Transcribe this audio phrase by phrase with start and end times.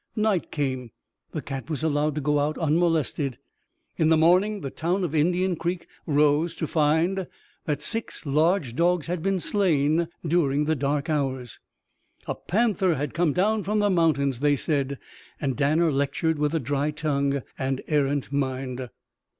[0.15, 0.89] Night came.
[1.29, 3.37] The cat was allowed to go out unmolested.
[3.97, 7.27] In the morning the town of Indian Creek rose to find
[7.65, 11.59] that six large dogs had been slain during the dark hours.
[12.25, 14.97] A panther had come down from the mountains, they said.
[15.39, 18.89] And Danner lectured with a dry tongue and errant mind.